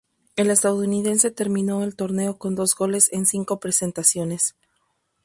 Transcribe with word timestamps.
El 0.35 0.49
estadounidense 0.49 1.29
terminó 1.29 1.83
el 1.83 1.95
torneo 1.95 2.39
con 2.39 2.55
dos 2.55 2.73
goles 2.73 3.13
en 3.13 3.27
cinco 3.27 3.59
presentaciones. 3.59 4.55